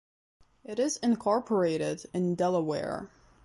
[0.63, 3.11] It is incorporated in Delaware.